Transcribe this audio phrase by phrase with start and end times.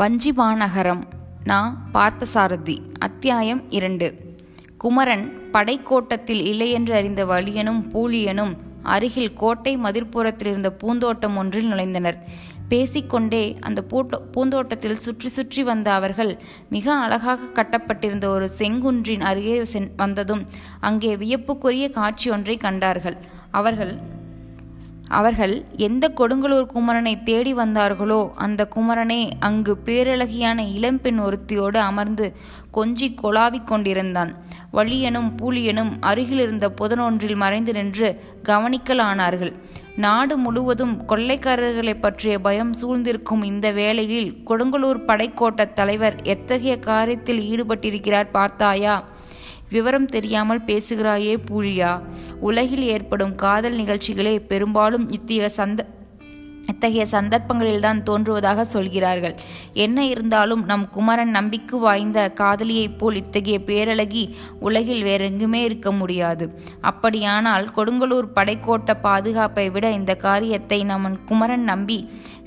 [0.00, 1.00] வஞ்சிபாநகரம்
[1.44, 1.76] நா
[1.94, 2.82] பார்த்தசாரதி
[2.98, 4.36] அத்தியாயம் இரண்டு
[4.76, 5.52] குமரன்
[5.52, 8.56] படைக்கோட்டத்தில் இல்லையென்று அறிந்த வலியனும் பூழியனும்
[8.82, 9.76] அருகில் கோட்டை
[10.40, 12.16] இருந்த பூந்தோட்டம் ஒன்றில் நுழைந்தனர்
[12.68, 16.38] பேசிக்கொண்டே அந்த பூட்டோ பூந்தோட்டத்தில் சுற்றி சுற்றி வந்த அவர்கள்
[16.68, 20.46] மிக அழகாக கட்டப்பட்டிருந்த ஒரு செங்குன்றின் அருகே சென் வந்ததும்
[20.80, 23.16] அங்கே வியப்புக்குரிய காட்சி ஒன்றை கண்டார்கள்
[23.50, 24.17] அவர்கள்
[25.08, 25.54] அவர்கள்
[25.76, 32.26] எந்த கொடுங்கலூர் குமரனை தேடி வந்தார்களோ அந்த குமரனே அங்கு பேரழகியான இளம்பெண் ஒருத்தியோடு அமர்ந்து
[32.74, 34.32] கொஞ்சி கொலாவிக் கொண்டிருந்தான்
[34.72, 38.08] வள்ளியனும் பூலியனும் அருகிலிருந்த புதனொன்றில் மறைந்து நின்று
[38.42, 39.52] கவனிக்கலானார்கள்
[39.96, 48.96] நாடு முழுவதும் கொள்ளைக்காரர்களை பற்றிய பயம் சூழ்ந்திருக்கும் இந்த வேளையில் கொடுங்கலூர் படைக்கோட்டத் தலைவர் எத்தகைய காரியத்தில் ஈடுபட்டிருக்கிறார் பார்த்தாயா
[49.70, 51.92] விவரம் தெரியாமல் பேசுகிறாயே பூழியா
[52.40, 55.86] உலகில் ஏற்படும் காதல் நிகழ்ச்சிகளே பெரும்பாலும் இத்தகைய சந்த
[56.68, 59.34] இத்தகைய சந்தர்ப்பங்களில்தான் தோன்றுவதாக சொல்கிறார்கள்
[59.76, 64.24] என்ன இருந்தாலும் நம் குமரன் நம்பிக்கு வாய்ந்த காதலியைப் போல் இத்தகைய பேரழகி
[64.60, 66.46] உலகில் வேறெங்குமே இருக்க முடியாது
[66.82, 71.98] அப்படியானால் கொடுங்கலூர் படைக்கோட்ட பாதுகாப்பை விட இந்த காரியத்தை நமன் குமரன் நம்பி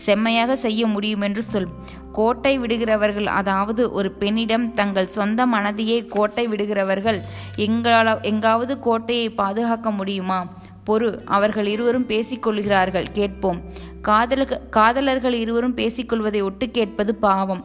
[0.05, 1.69] செம்மையாக செய்ய முடியும் என்று சொல்
[2.11, 7.19] கோட்டை விடுகிறவர்கள் அதாவது ஒரு பெண்ணிடம் தங்கள் சொந்த மனதையே கோட்டை விடுகிறவர்கள்
[7.61, 10.39] எங்களால் எங்காவது கோட்டையை பாதுகாக்க முடியுமா
[10.85, 13.59] பொறு அவர்கள் இருவரும் பேசிக்கொள்கிறார்கள் கேட்போம்
[14.01, 14.45] காதல
[14.69, 17.63] காதலர்கள் இருவரும் பேசிக்கொள்வதை ஒட்டு கேட்பது பாவம்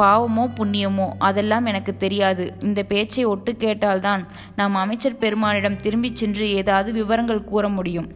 [0.00, 4.22] பாவமோ புண்ணியமோ அதெல்லாம் எனக்கு தெரியாது இந்த பேச்சை ஒட்டு கேட்டால்தான்
[4.56, 8.08] நாம் அமைச்சர் பெருமானிடம் திரும்பிச் சென்று ஏதாவது விவரங்கள் கூற முடியும்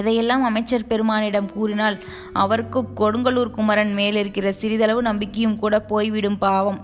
[0.00, 1.96] இதையெல்லாம் அமைச்சர் பெருமானிடம் கூறினால்
[2.32, 6.80] அவருக்கு கொடுங்கலூர் குமரன் மேலிருக்கிற சிறிதளவு நம்பிக்கையும் கூட போய்விடும் பாவம்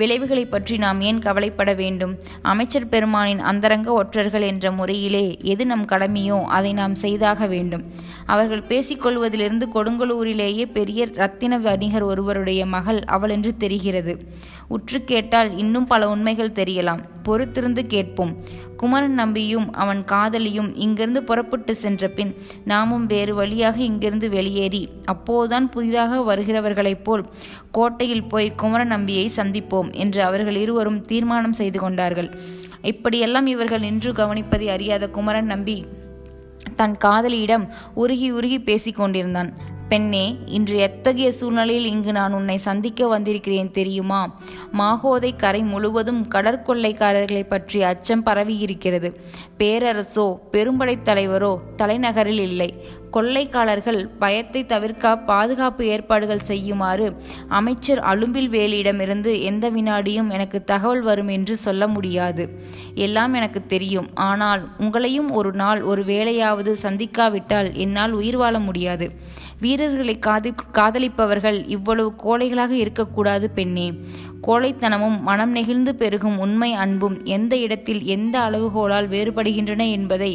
[0.00, 2.12] விளைவுகளை பற்றி நாம் ஏன் கவலைப்பட வேண்டும்
[2.44, 7.84] அமைச்சர் பெருமானின் அந்தரங்க ஒற்றர்கள் என்ற முறையிலே எது நம் கடமையோ அதை நாம் செய்தாக வேண்டும்
[8.26, 14.14] அவர்கள் பேசிக்கொள்வதிலிருந்து கொடுங்கலூரிலேயே பெரிய ரத்தின வணிகர் ஒருவருடைய மகள் அவள் என்று தெரிகிறது
[14.68, 18.32] உற்று கேட்டால் இன்னும் பல உண்மைகள் தெரியலாம் பொறுத்திருந்து கேட்போம்
[18.76, 22.32] குமரன் நம்பியும் அவன் காதலியும் இங்கிருந்து புறப்பட்டு சென்ற பின்
[22.64, 27.24] நாமும் வேறு வழியாக இங்கிருந்து வெளியேறி அப்போதுதான் புதிதாக வருகிறவர்களைப் போல்
[27.70, 32.30] கோட்டையில் போய் குமரன் நம்பியை சந்திப்போம் போவோம் என்று அவர்கள் இருவரும் தீர்மானம் செய்து கொண்டார்கள்
[32.82, 35.78] இப்படியெல்லாம் இவர்கள் நின்று கவனிப்பதை அறியாத குமரன் நம்பி
[36.76, 37.64] தன் காதலியிடம்
[37.94, 39.50] உருகி உருகி பேசிக் கொண்டிருந்தான்
[39.88, 40.22] பெண்ணே
[40.48, 44.20] இன்று எத்தகைய சூழ்நிலையில் இங்கு நான் உன்னை சந்திக்க வந்திருக்கிறேன் தெரியுமா
[44.78, 49.10] மாகோதை கரை முழுவதும் கடற்கொள்ளைக்காரர்களை பற்றி அச்சம் பரவியிருக்கிறது
[49.58, 51.52] பேரரசோ பெரும்படை தலைவரோ
[51.76, 52.70] தலைநகரில் இல்லை
[53.10, 57.06] கொள்ளைக்காரர்கள் பயத்தை தவிர்க்க பாதுகாப்பு ஏற்பாடுகள் செய்யுமாறு
[57.50, 62.44] அமைச்சர் அலும்பில் வேலியிடமிருந்து எந்த வினாடியும் எனக்கு தகவல் வரும் என்று சொல்ல முடியாது
[62.98, 69.08] எல்லாம் எனக்கு தெரியும் ஆனால் உங்களையும் ஒரு நாள் ஒரு வேலையாவது சந்திக்காவிட்டால் என்னால் உயிர் வாழ முடியாது
[69.60, 73.86] வீரர்களை காதி காதலிப்பவர்கள் இவ்வளவு கோழைகளாக இருக்கக்கூடாது பெண்ணே
[74.46, 80.30] கோழைத்தனமும் மனம் நெகிழ்ந்து பெருகும் உண்மை அன்பும் எந்த இடத்தில் எந்த அளவுகோலால் வேறுபடுகின்றன என்பதை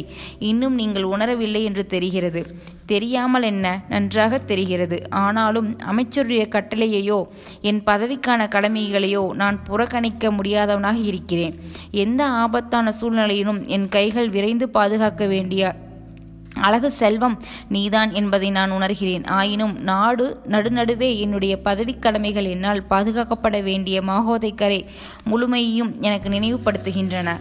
[0.38, 2.40] இன்னும் நீங்கள் உணரவில்லை என்று தெரிகிறது
[2.86, 7.20] தெரியாமல் என்ன நன்றாக தெரிகிறது ஆனாலும் அமைச்சருடைய கட்டளையையோ
[7.62, 11.56] என் பதவிக்கான கடமைகளையோ நான் புறக்கணிக்க முடியாதவனாக இருக்கிறேன்
[11.90, 15.64] எந்த ஆபத்தான சூழ்நிலையிலும் என் கைகள் விரைந்து பாதுகாக்க வேண்டிய
[16.60, 17.38] அழகு செல்வம்
[17.68, 24.84] நீதான் என்பதை நான் உணர்கிறேன் ஆயினும் நாடு நடுநடுவே என்னுடைய பதவிக் கடமைகள் என்னால் பாதுகாக்கப்பட வேண்டிய மாகோதைக்கரை
[25.30, 27.30] முழுமையையும் எனக்கு நினைவுபடுத்துகின்றன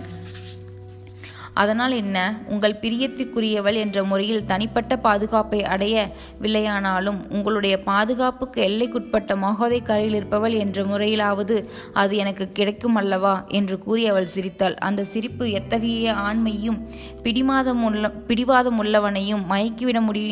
[1.53, 2.17] அதனால் என்ன
[2.47, 11.65] உங்கள் பிரியத்திற்குரியவள் என்ற முறையில் தனிப்பட்ட பாதுகாப்பை அடையவில்லையானாலும் உங்களுடைய பாதுகாப்புக்கு எல்லைக்குட்பட்ட மகோதை கரையில் இருப்பவள் என்ற முறையிலாவது
[11.93, 16.79] அது எனக்கு கிடைக்கும் அல்லவா என்று கூறி அவள் சிரித்தாள் அந்த சிரிப்பு எத்தகைய ஆண்மையும்
[17.23, 20.23] பிடிமாதம் உள்ள பிடிவாதம் உள்ளவனையும் மயக்கிவிட முடி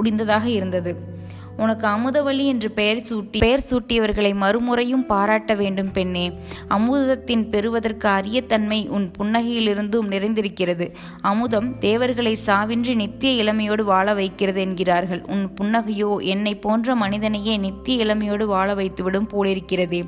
[0.00, 1.16] முடிந்ததாக இருந்தது
[1.58, 6.24] உனக்கு அமுதவழி என்று பெயர் சூட்டி பெயர் சூட்டியவர்களை மறுமுறையும் பாராட்ட வேண்டும் பெண்ணே
[6.68, 10.88] அமுதத்தின் பெறுவதற்கு அரிய தன்மை உன் புன்னகையிலிருந்தும் நிறைந்திருக்கிறது
[11.22, 18.46] அமுதம் தேவர்களை சாவின்றி நித்திய இளமையோடு வாழ வைக்கிறது என்கிறார்கள் உன் புன்னகையோ என்னை போன்ற மனிதனையே நித்திய இளமையோடு
[18.46, 20.02] வாழ வைத்துவிடும் போலிருக்கிறதே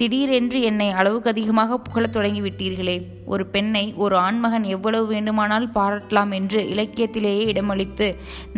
[0.00, 2.94] திடீரென்று என்னை அளவுக்கு அதிகமாக புகழத் தொடங்கிவிட்டீர்களே
[3.26, 8.08] ஒரு பெண்ணை ஒரு ஆண்மகன் எவ்வளவு வேண்டுமானால் பாராட்டலாம் என்று இலக்கியத்திலேயே இடமளித்து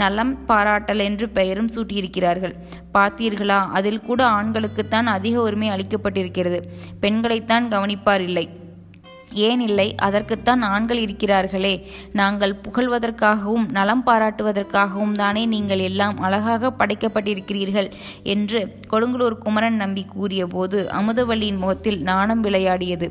[0.00, 2.55] நலம் பாராட்டல் என்று பெயரும் சூட்டியிருக்கிறார்கள்
[2.95, 6.61] பார்த்தீர்களா அதில் கூட ஆண்களுக்குத்தான் அதிக உரிமை அளிக்கப்பட்டிருக்கிறது
[7.01, 8.47] பெண்களைத்தான் கவனிப்பார் இல்லை
[9.35, 11.83] ஏன் இல்லை அதற்குத்தான் ஆண்கள் இருக்கிறார்களே
[12.13, 17.91] நாங்கள் புகழ்வதற்காகவும் நலம் பாராட்டுவதற்காகவும் தானே நீங்கள் எல்லாம் அழகாக படைக்கப்பட்டிருக்கிறீர்கள்
[18.23, 18.69] என்று
[18.91, 23.11] கொடுங்கலூர் குமரன் நம்பி கூறியபோது அமுதவள்ளியின் முகத்தில் நாணம் விளையாடியது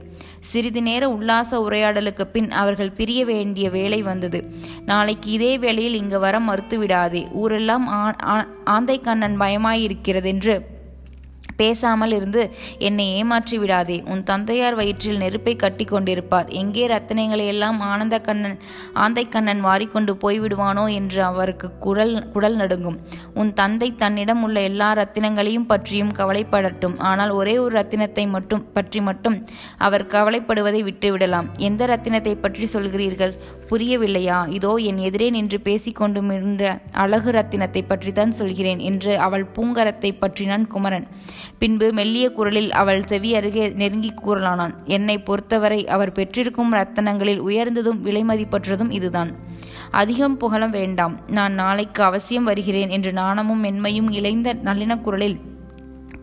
[0.40, 4.52] சிறிது நேர உல்லாச உரையாடலுக்கு பின் அவர்கள் பிரிய வேண்டிய வேலை வந்தது
[4.86, 7.88] நாளைக்கு இதே வேளையில் இங்கு வர மறுத்துவிடாதே ஊரெல்லாம்
[8.64, 9.38] ஆந்தை கண்ணன்
[10.26, 10.71] என்று
[11.62, 12.44] பேசாமல் இருந்து
[12.82, 18.58] என்னை ஏமாற்றி விடாதே உன் தந்தையார் வயிற்றில் நெருப்பை கட்டி கொண்டிருப்பார் எங்கே ரத்தனைகளை எல்லாம் ஆனந்த கண்ணன்
[19.02, 22.98] ஆந்தைக்கண்ணன் வாரிக்கொண்டு போய்விடுவானோ என்று அவருக்கு குரல் குடல் நடுங்கும்
[23.36, 29.38] உன் தந்தை தன்னிடம் உள்ள எல்லா ரத்தினங்களையும் பற்றியும் கவலைப்படட்டும் ஆனால் ஒரே ஒரு ரத்தினத்தை மட்டும் பற்றி மட்டும்
[29.82, 33.34] அவர் கவலைப்படுவதை விட்டுவிடலாம் எந்த ரத்தினத்தை பற்றி சொல்கிறீர்கள்
[33.72, 36.64] புரியவில்லையா இதோ என் எதிரே நின்று பேசிக்கொண்டுமிருந்த
[36.94, 41.06] அழகு ரத்தினத்தை பற்றித்தான் சொல்கிறேன் என்று அவள் பூங்கரத்தை பற்றினான் குமரன்
[41.60, 48.92] பின்பு மெல்லிய குரலில் அவள் செவி அருகே நெருங்கி கூறலானான் என்னை பொறுத்தவரை அவர் பெற்றிருக்கும் ரத்தனங்களில் உயர்ந்ததும் விலைமதிப்பற்றதும்
[48.92, 49.32] இதுதான்
[49.92, 55.40] அதிகம் புகழ வேண்டாம் நான் நாளைக்கு அவசியம் வருகிறேன் என்று நாணமும் மென்மையும் இழைந்த நளின குரலில்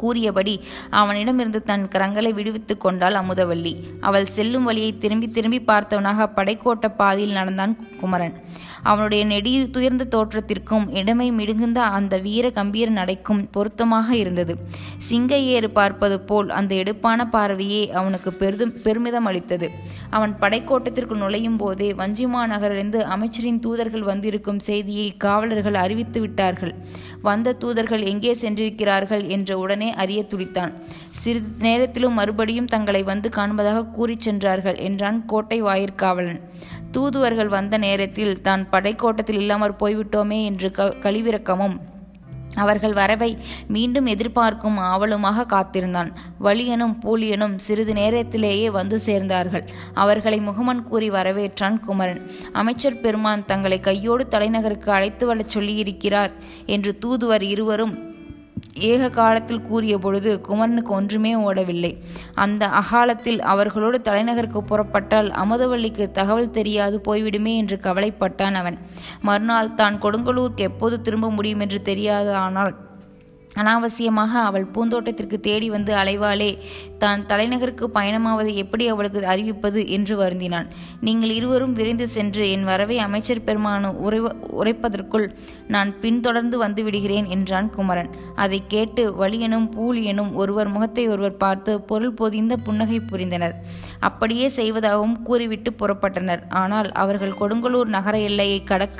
[0.00, 0.55] கூறியபடி
[0.95, 3.75] அவனிடமிருந்து தன் கரங்களை விடுவித்து கொண்டாள் அமுதவல்லி
[4.01, 8.37] அவள் செல்லும் வழியை திரும்பி திரும்பி பார்த்தவனாக படைக்கோட்ட பாதையில் நடந்தான் குமரன்
[8.85, 14.55] அவனுடைய நெடி துயர்ந்த தோற்றத்திற்கும் இடமை மிடுகுந்த அந்த வீர கம்பீர நடைக்கும் பொருத்தமாக இருந்தது
[15.09, 19.69] சிங்க ஏறு பார்ப்பது போல் அந்த எடுப்பான பார்வையே அவனுக்கு பெரிதும் பெருமிதம் அளித்தது
[20.11, 26.75] அவன் படைக்கோட்டத்திற்குள் நுழையும் போதே வஞ்சிமா நகரிலிருந்து அமைச்சரின் தூதர்கள் வந்திருக்கும் செய்தியை காவலர்கள் அறிவித்து விட்டார்கள்
[27.23, 30.73] வந்த தூதர்கள் எங்கே சென்றிருக்கிறார்கள் என்ற உடனே உடனே அறிய துடித்தான்
[31.19, 36.41] சிறிது நேரத்திலும் மறுபடியும் தங்களை வந்து காண்பதாக கூறிச் சென்றார்கள் என்றான் கோட்டை வாயிற்காவலன்
[36.91, 41.77] தூதுவர்கள் வந்த நேரத்தில் தான் படைக்கோட்டத்தில் இல்லாமற் போய்விட்டோமே என்று க கழிவிறக்கமும்
[42.59, 43.29] அவர்கள் வரவை
[43.69, 46.11] மீண்டும் எதிர்பார்க்கும் ஆவலுமாக காத்திருந்தான்
[46.41, 49.65] வலியனும் பூலியனும் சிறிது நேரத்திலேயே வந்து சேர்ந்தார்கள்
[49.95, 52.23] அவர்களை முகமன் கூறி வரவேற்றான் குமரன்
[52.53, 56.35] அமைச்சர் பெருமான் தங்களை கையோடு தலைநகருக்கு அழைத்து வரச் சொல்லியிருக்கிறார்
[56.69, 57.95] என்று தூதுவர் இருவரும்
[58.83, 61.93] ஏக காலத்தில் கூறிய பொழுது குமரனுக்கு ஒன்றுமே ஓடவில்லை
[62.35, 68.79] அந்த அகாலத்தில் அவர்களோடு தலைநகருக்கு புறப்பட்டால் அமுதவள்ளிக்கு தகவல் தெரியாது போய்விடுமே என்று கவலைப்பட்டான் அவன்
[69.23, 72.75] மறுநாள் தான் கொடுங்கலூருக்கு எப்போது திரும்ப முடியும் என்று தெரியாத ஆனால்
[73.59, 76.51] அனாவசியமாக அவள் பூந்தோட்டத்திற்கு தேடி வந்து அலைவாளே
[76.99, 80.69] தான் தலைநகருக்கு பயணமாவதை எப்படி அவளுக்கு அறிவிப்பது என்று வருந்தினான்
[81.01, 84.21] நீங்கள் இருவரும் விரைந்து சென்று என் வரவை அமைச்சர் பெருமானு உரை
[84.59, 85.27] உரைப்பதற்குள்
[85.69, 88.11] நான் பின்தொடர்ந்து வந்து விடுகிறேன் என்றான் குமரன்
[88.37, 93.55] அதை கேட்டு வலியனும் பூலியனும் ஒருவர் முகத்தை ஒருவர் பார்த்து பொருள் பொதிந்த புன்னகை புரிந்தனர்
[94.01, 99.00] அப்படியே செய்வதாகவும் கூறிவிட்டு புறப்பட்டனர் ஆனால் அவர்கள் கொடுங்கலூர் நகர எல்லையை கடக்க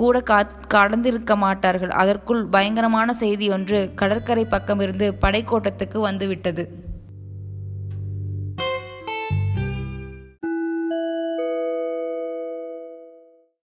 [0.00, 0.38] கூட கா
[0.68, 6.64] கடந்திருக்க மாட்டார்கள் அதற்குள் பயங்கரமான செய்தி ஒன்று கடற்கரை பக்கமிருந்து படைக்கோட்டத்துக்கு வந்துவிட்டது